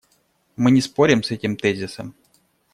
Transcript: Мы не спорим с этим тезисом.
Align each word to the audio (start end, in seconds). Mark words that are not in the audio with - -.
Мы 0.55 0.71
не 0.71 0.81
спорим 0.81 1.21
с 1.21 1.29
этим 1.29 1.55
тезисом. 1.55 2.15